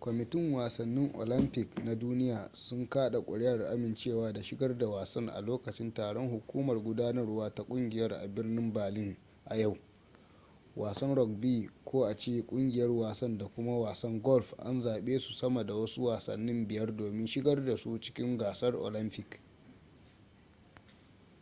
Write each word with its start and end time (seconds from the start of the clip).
kwamitin 0.00 0.52
wasannin 0.54 1.12
olympic 1.14 1.68
na 1.84 1.94
duniya 1.94 2.50
sun 2.54 2.86
kada 2.88 3.20
kuri'ar 3.20 3.60
amincewa 3.66 4.32
da 4.32 4.42
shigar 4.44 4.78
da 4.78 4.86
wasan 4.88 5.28
a 5.28 5.40
lokacin 5.40 5.94
taron 5.94 6.28
hukumar 6.30 6.76
gudanarwa 6.82 7.54
ta 7.54 7.62
kungiyar 7.62 8.12
a 8.12 8.26
birnin 8.28 8.72
berlin 8.72 9.16
a 9.44 9.56
yau 9.56 9.76
wasan 10.76 11.14
rugby 11.14 11.70
ko 11.84 12.04
a 12.06 12.16
ce 12.16 12.42
kungiyar 12.46 12.90
wasan 12.90 13.38
da 13.38 13.46
kuma 13.46 13.78
wasan 13.80 14.22
golf 14.22 14.54
an 14.58 14.82
zabe 14.82 15.18
su 15.18 15.34
sama 15.34 15.64
da 15.64 15.74
wasu 15.74 16.04
wasannin 16.04 16.68
biyar 16.68 16.96
domin 16.96 17.26
shigar 17.26 17.64
da 17.64 17.76
su 17.76 18.00
cikin 18.00 18.38
gasar 18.38 18.74
olympic 18.74 19.40